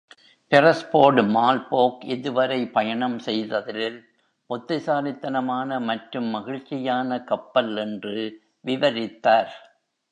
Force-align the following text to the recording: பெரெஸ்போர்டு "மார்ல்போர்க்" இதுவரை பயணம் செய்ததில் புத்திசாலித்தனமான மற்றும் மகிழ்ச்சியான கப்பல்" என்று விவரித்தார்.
பெரெஸ்போர்டு 0.51 1.21
"மார்ல்போர்க்" 1.27 2.05
இதுவரை 2.05 2.67
பயணம் 2.67 3.19
செய்ததில் 3.19 3.99
புத்திசாலித்தனமான 4.49 5.79
மற்றும் 5.81 6.29
மகிழ்ச்சியான 6.29 7.23
கப்பல்" 7.23 7.77
என்று 7.77 8.17
விவரித்தார். 8.65 9.53